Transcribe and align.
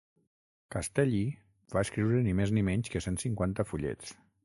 Castelli 0.75 1.19
va 1.75 1.85
escriure 1.89 2.25
ni 2.31 2.35
més 2.43 2.57
ni 2.59 2.67
menys 2.73 2.93
que 2.97 3.07
cent 3.11 3.25
cinquanta 3.29 3.71
fullets. 3.73 4.21